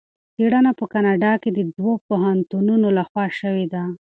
څېړنه 0.35 0.71
په 0.79 0.85
کاناډا 0.93 1.33
کې 1.41 1.49
د 1.53 1.59
دوه 1.77 1.93
پوهنتونونو 2.07 2.87
لخوا 2.97 3.25
شوې 3.39 3.65
ده. 3.73 3.83